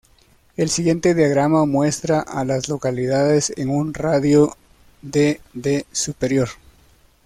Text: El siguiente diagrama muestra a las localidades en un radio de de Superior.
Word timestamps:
El 0.57 0.69
siguiente 0.71 1.13
diagrama 1.13 1.67
muestra 1.67 2.21
a 2.21 2.43
las 2.43 2.69
localidades 2.69 3.53
en 3.55 3.69
un 3.69 3.93
radio 3.93 4.57
de 5.03 5.41
de 5.53 5.85
Superior. 5.91 6.49